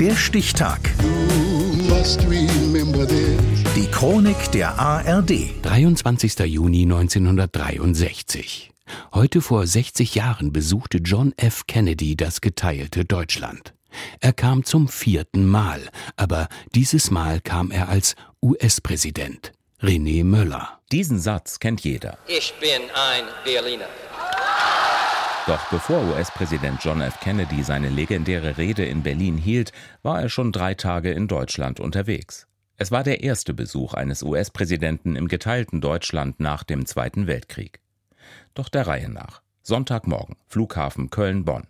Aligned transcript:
Der 0.00 0.14
Stichtag. 0.14 0.78
Die 3.74 3.86
Chronik 3.90 4.52
der 4.52 4.78
ARD. 4.78 5.62
23. 5.62 6.38
Juni 6.38 6.82
1963. 6.82 8.70
Heute 9.12 9.40
vor 9.40 9.66
60 9.66 10.14
Jahren 10.14 10.52
besuchte 10.52 10.98
John 10.98 11.34
F. 11.36 11.66
Kennedy 11.66 12.14
das 12.14 12.40
geteilte 12.40 13.04
Deutschland. 13.04 13.74
Er 14.20 14.32
kam 14.32 14.62
zum 14.64 14.86
vierten 14.86 15.48
Mal, 15.48 15.80
aber 16.14 16.46
dieses 16.76 17.10
Mal 17.10 17.40
kam 17.40 17.72
er 17.72 17.88
als 17.88 18.14
US-Präsident. 18.40 19.52
René 19.82 20.22
Möller. 20.22 20.78
Diesen 20.92 21.18
Satz 21.18 21.58
kennt 21.58 21.80
jeder. 21.80 22.18
Ich 22.28 22.54
bin 22.60 22.82
ein 22.94 23.24
Berliner. 23.44 23.88
Doch 25.48 25.70
bevor 25.70 26.02
US-Präsident 26.02 26.84
John 26.84 27.00
F. 27.00 27.20
Kennedy 27.20 27.62
seine 27.62 27.88
legendäre 27.88 28.58
Rede 28.58 28.84
in 28.84 29.02
Berlin 29.02 29.38
hielt, 29.38 29.72
war 30.02 30.20
er 30.20 30.28
schon 30.28 30.52
drei 30.52 30.74
Tage 30.74 31.10
in 31.10 31.26
Deutschland 31.26 31.80
unterwegs. 31.80 32.46
Es 32.76 32.90
war 32.90 33.02
der 33.02 33.22
erste 33.22 33.54
Besuch 33.54 33.94
eines 33.94 34.22
US-Präsidenten 34.22 35.16
im 35.16 35.26
geteilten 35.26 35.80
Deutschland 35.80 36.38
nach 36.38 36.64
dem 36.64 36.84
Zweiten 36.84 37.26
Weltkrieg. 37.26 37.80
Doch 38.52 38.68
der 38.68 38.86
Reihe 38.86 39.08
nach. 39.08 39.40
Sonntagmorgen, 39.62 40.36
Flughafen 40.48 41.08
Köln-Bonn. 41.08 41.66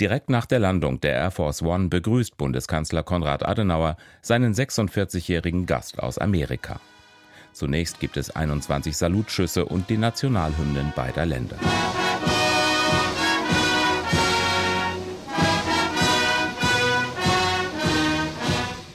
Direkt 0.00 0.30
nach 0.30 0.46
der 0.46 0.60
Landung 0.60 0.98
der 1.00 1.12
Air 1.12 1.30
Force 1.30 1.60
One 1.60 1.88
begrüßt 1.88 2.38
Bundeskanzler 2.38 3.02
Konrad 3.02 3.46
Adenauer 3.46 3.98
seinen 4.22 4.54
46-jährigen 4.54 5.66
Gast 5.66 6.02
aus 6.02 6.16
Amerika. 6.16 6.80
Zunächst 7.52 8.00
gibt 8.00 8.16
es 8.16 8.34
21 8.34 8.96
Salutschüsse 8.96 9.66
und 9.66 9.90
die 9.90 9.98
Nationalhymnen 9.98 10.94
beider 10.96 11.26
Länder. 11.26 11.58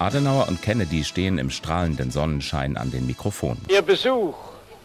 Adenauer 0.00 0.48
und 0.48 0.62
Kennedy 0.62 1.04
stehen 1.04 1.36
im 1.36 1.50
strahlenden 1.50 2.10
Sonnenschein 2.10 2.78
an 2.78 2.90
den 2.90 3.06
Mikrofonen. 3.06 3.62
Ihr 3.68 3.82
Besuch 3.82 4.34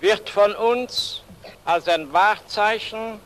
wird 0.01 0.29
von 0.29 0.53
uns 0.53 1.21
als 1.63 1.87
ein 1.87 2.11
Wahrzeichen 2.11 3.21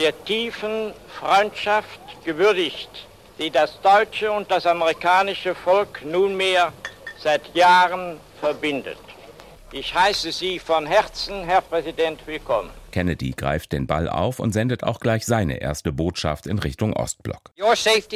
der 0.00 0.24
tiefen 0.24 0.94
Freundschaft 1.20 2.00
gewürdigt, 2.24 2.88
die 3.38 3.50
das 3.50 3.78
deutsche 3.82 4.32
und 4.32 4.50
das 4.50 4.64
amerikanische 4.64 5.54
Volk 5.54 6.02
nunmehr 6.06 6.72
seit 7.22 7.54
Jahren 7.54 8.18
verbindet. 8.40 8.98
Ich 9.72 9.94
heiße 9.94 10.32
Sie 10.32 10.58
von 10.58 10.86
Herzen, 10.86 11.44
Herr 11.44 11.60
Präsident, 11.60 12.26
willkommen. 12.26 12.70
Kennedy 12.96 13.32
greift 13.32 13.72
den 13.72 13.86
Ball 13.86 14.08
auf 14.08 14.38
und 14.38 14.52
sendet 14.52 14.82
auch 14.82 15.00
gleich 15.00 15.26
seine 15.26 15.60
erste 15.60 15.92
Botschaft 15.92 16.46
in 16.46 16.58
Richtung 16.58 16.94
Ostblock. 16.94 17.52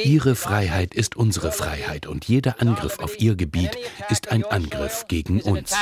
Ihre 0.03 0.33
Freiheit 0.33 0.95
ist 0.95 1.15
unsere 1.15 1.51
Freiheit 1.51 2.07
und 2.07 2.25
jeder 2.25 2.59
Angriff 2.59 2.97
auf 2.97 3.19
Ihr 3.19 3.35
Gebiet 3.35 3.77
ist 4.09 4.31
ein 4.31 4.43
Angriff 4.43 5.05
gegen 5.07 5.39
uns. 5.41 5.75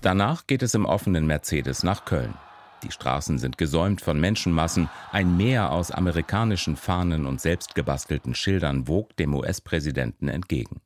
Danach 0.00 0.48
geht 0.48 0.64
es 0.64 0.74
im 0.74 0.86
offenen 0.86 1.24
Mercedes 1.24 1.84
nach 1.84 2.04
Köln. 2.04 2.34
Die 2.82 2.90
Straßen 2.90 3.38
sind 3.38 3.58
gesäumt 3.58 4.00
von 4.00 4.18
Menschenmassen, 4.18 4.90
ein 5.12 5.36
Meer 5.36 5.70
aus 5.70 5.92
amerikanischen 5.92 6.74
Fahnen 6.74 7.26
und 7.26 7.40
selbstgebastelten 7.40 8.34
Schildern 8.34 8.88
wog 8.88 9.16
dem 9.18 9.36
US-Präsidenten 9.36 10.26
entgegen. 10.26 10.80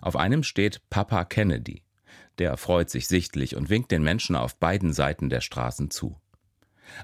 Auf 0.00 0.14
einem 0.14 0.44
steht 0.44 0.88
Papa 0.90 1.24
Kennedy. 1.24 1.82
Der 2.38 2.56
freut 2.56 2.88
sich 2.88 3.08
sichtlich 3.08 3.56
und 3.56 3.68
winkt 3.68 3.90
den 3.90 4.04
Menschen 4.04 4.36
auf 4.36 4.54
beiden 4.54 4.92
Seiten 4.92 5.28
der 5.28 5.40
Straßen 5.40 5.90
zu. 5.90 6.21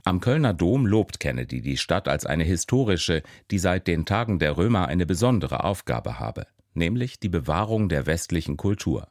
Am 0.04 0.20
Kölner 0.20 0.54
Dom 0.54 0.86
lobt 0.86 1.20
Kennedy 1.20 1.60
die 1.60 1.76
Stadt 1.76 2.08
als 2.08 2.26
eine 2.26 2.44
historische, 2.44 3.22
die 3.50 3.58
seit 3.58 3.86
den 3.86 4.06
Tagen 4.06 4.38
der 4.38 4.56
Römer 4.56 4.88
eine 4.88 5.06
besondere 5.06 5.64
Aufgabe 5.64 6.18
habe, 6.18 6.46
nämlich 6.74 7.20
die 7.20 7.28
Bewahrung 7.28 7.88
der 7.88 8.06
westlichen 8.06 8.56
Kultur. 8.56 9.08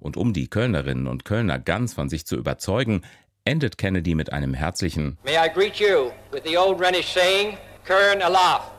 Und 0.00 0.16
um 0.16 0.32
die 0.32 0.48
Kölnerinnen 0.48 1.06
und 1.06 1.24
Kölner 1.24 1.58
ganz 1.58 1.94
von 1.94 2.08
sich 2.08 2.26
zu 2.26 2.36
überzeugen, 2.36 3.02
endet 3.44 3.78
Kennedy 3.78 4.14
mit 4.14 4.32
einem 4.32 4.54
herzlichen 4.54 5.18
May 5.24 5.36
I 5.36 5.52
greet 5.52 5.76
you 5.76 6.10
with 6.30 6.42
the 6.44 6.56
old 6.56 6.80
Rhenish 6.80 7.12
saying, 7.12 7.56
Köln 7.84 8.22
alaf. 8.22 8.70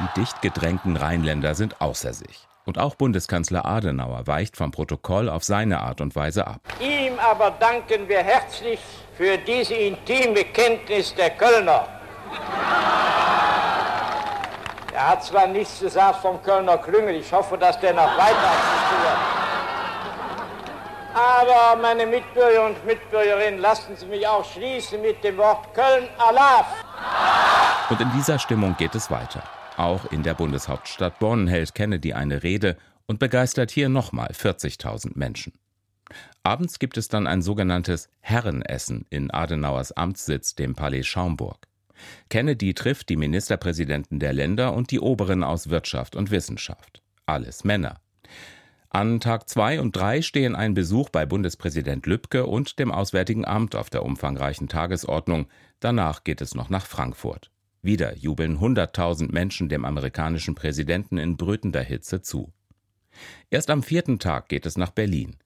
Die 0.00 0.20
dicht 0.20 0.42
gedrängten 0.42 0.96
Rheinländer 0.96 1.54
sind 1.54 1.80
außer 1.80 2.12
sich. 2.12 2.46
Und 2.64 2.78
auch 2.78 2.94
Bundeskanzler 2.94 3.64
Adenauer 3.66 4.26
weicht 4.26 4.56
vom 4.56 4.70
Protokoll 4.70 5.28
auf 5.28 5.44
seine 5.44 5.80
Art 5.80 6.00
und 6.00 6.16
Weise 6.16 6.46
ab. 6.46 6.60
Ihm 6.80 7.18
aber 7.18 7.50
danken 7.60 8.08
wir 8.08 8.22
herzlich 8.22 8.80
für 9.16 9.38
diese 9.38 9.74
intime 9.74 10.44
Kenntnis 10.44 11.14
der 11.14 11.30
Kölner. 11.30 11.88
Er 14.92 15.08
hat 15.08 15.24
zwar 15.24 15.46
nichts 15.46 15.80
gesagt 15.80 16.20
vom 16.20 16.42
Kölner 16.42 16.78
Klüngel, 16.78 17.16
ich 17.16 17.32
hoffe, 17.32 17.58
dass 17.58 17.78
der 17.80 17.92
noch 17.94 18.16
weiter 18.16 18.50
existiert. 18.58 19.44
Aber 21.14 21.80
meine 21.80 22.06
Mitbürger 22.06 22.66
und 22.66 22.84
Mitbürgerinnen, 22.84 23.60
lassen 23.60 23.96
Sie 23.96 24.06
mich 24.06 24.26
auch 24.26 24.44
schließen 24.44 25.00
mit 25.00 25.22
dem 25.22 25.36
Wort 25.36 25.72
Köln 25.74 26.08
Alaf. 26.18 26.66
Und 27.88 28.00
in 28.00 28.10
dieser 28.12 28.38
Stimmung 28.38 28.74
geht 28.76 28.94
es 28.94 29.10
weiter. 29.10 29.42
Auch 29.76 30.10
in 30.10 30.22
der 30.22 30.34
Bundeshauptstadt 30.34 31.18
Bonn 31.20 31.46
hält 31.46 31.74
Kennedy 31.74 32.14
eine 32.14 32.42
Rede 32.42 32.76
und 33.06 33.18
begeistert 33.18 33.70
hier 33.70 33.88
nochmal 33.88 34.30
40.000 34.32 35.12
Menschen. 35.14 35.52
Abends 36.42 36.78
gibt 36.78 36.96
es 36.96 37.08
dann 37.08 37.26
ein 37.26 37.42
sogenanntes 37.42 38.08
Herrenessen 38.20 39.06
in 39.10 39.30
Adenauers 39.30 39.92
Amtssitz, 39.92 40.54
dem 40.54 40.74
Palais 40.74 41.04
Schaumburg. 41.04 41.66
Kennedy 42.28 42.74
trifft 42.74 43.08
die 43.08 43.16
Ministerpräsidenten 43.16 44.18
der 44.18 44.32
Länder 44.32 44.74
und 44.74 44.90
die 44.90 45.00
Oberen 45.00 45.42
aus 45.42 45.70
Wirtschaft 45.70 46.16
und 46.16 46.30
Wissenschaft. 46.30 47.02
Alles 47.26 47.64
Männer. 47.64 48.00
An 48.90 49.18
Tag 49.18 49.48
2 49.48 49.80
und 49.80 49.96
3 49.96 50.22
stehen 50.22 50.54
ein 50.54 50.74
Besuch 50.74 51.08
bei 51.08 51.26
Bundespräsident 51.26 52.06
Lübcke 52.06 52.46
und 52.46 52.78
dem 52.78 52.92
Auswärtigen 52.92 53.44
Amt 53.44 53.74
auf 53.74 53.90
der 53.90 54.04
umfangreichen 54.04 54.68
Tagesordnung. 54.68 55.46
Danach 55.80 56.22
geht 56.22 56.40
es 56.40 56.54
noch 56.54 56.70
nach 56.70 56.86
Frankfurt. 56.86 57.50
Wieder 57.82 58.16
jubeln 58.16 58.58
100.000 58.58 59.32
Menschen 59.32 59.68
dem 59.68 59.84
amerikanischen 59.84 60.54
Präsidenten 60.54 61.18
in 61.18 61.36
brütender 61.36 61.82
Hitze 61.82 62.22
zu. 62.22 62.52
Erst 63.50 63.68
am 63.68 63.82
vierten 63.82 64.18
Tag 64.18 64.48
geht 64.48 64.64
es 64.64 64.76
nach 64.76 64.90
Berlin, 64.90 65.36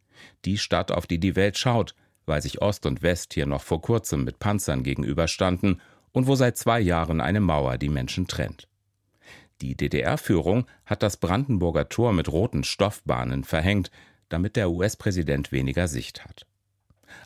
die 0.44 0.58
Stadt, 0.58 0.90
auf 0.92 1.06
die 1.06 1.18
die 1.18 1.36
Welt 1.36 1.58
schaut, 1.58 1.94
weil 2.26 2.42
sich 2.42 2.60
Ost 2.62 2.86
und 2.86 3.02
West 3.02 3.34
hier 3.34 3.46
noch 3.46 3.62
vor 3.62 3.80
kurzem 3.80 4.24
mit 4.24 4.38
Panzern 4.38 4.82
gegenüberstanden 4.82 5.80
und 6.12 6.26
wo 6.26 6.34
seit 6.34 6.56
zwei 6.56 6.80
Jahren 6.80 7.20
eine 7.20 7.40
Mauer 7.40 7.78
die 7.78 7.88
Menschen 7.88 8.26
trennt. 8.26 8.68
Die 9.60 9.76
DDR-Führung 9.76 10.66
hat 10.86 11.02
das 11.02 11.16
Brandenburger 11.16 11.88
Tor 11.88 12.12
mit 12.12 12.30
roten 12.30 12.64
Stoffbahnen 12.64 13.44
verhängt, 13.44 13.90
damit 14.28 14.56
der 14.56 14.70
US-Präsident 14.70 15.52
weniger 15.52 15.88
Sicht 15.88 16.24
hat. 16.24 16.46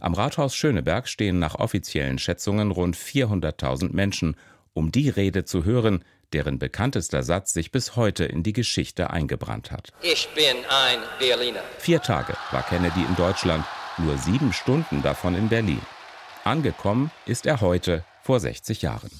Am 0.00 0.14
Rathaus 0.14 0.54
Schöneberg 0.54 1.08
stehen 1.08 1.38
nach 1.38 1.56
offiziellen 1.56 2.18
Schätzungen 2.18 2.70
rund 2.70 2.96
400.000 2.96 3.92
Menschen 3.92 4.36
um 4.74 4.90
die 4.90 5.10
Rede 5.10 5.44
zu 5.44 5.64
hören, 5.64 6.02
deren 6.32 6.58
bekanntester 6.58 7.22
Satz 7.22 7.52
sich 7.52 7.70
bis 7.70 7.96
heute 7.96 8.24
in 8.24 8.42
die 8.42 8.52
Geschichte 8.52 9.10
eingebrannt 9.10 9.70
hat. 9.70 9.92
Ich 10.02 10.28
bin 10.34 10.56
ein 10.68 10.98
Berliner. 11.18 11.60
Vier 11.78 12.00
Tage 12.00 12.34
war 12.50 12.62
Kennedy 12.62 13.02
in 13.08 13.16
Deutschland, 13.16 13.64
nur 13.98 14.16
sieben 14.18 14.52
Stunden 14.52 15.02
davon 15.02 15.34
in 15.34 15.48
Berlin. 15.48 15.80
Angekommen 16.44 17.10
ist 17.26 17.46
er 17.46 17.60
heute 17.60 18.04
vor 18.22 18.40
60 18.40 18.82
Jahren. 18.82 19.10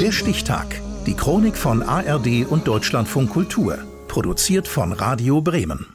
Der 0.00 0.12
Stichtag. 0.12 0.80
Die 1.06 1.14
Chronik 1.14 1.56
von 1.56 1.82
ARD 1.82 2.46
und 2.48 2.66
Deutschlandfunk 2.66 3.30
Kultur. 3.30 3.78
Produziert 4.08 4.68
von 4.68 4.92
Radio 4.92 5.40
Bremen. 5.40 5.93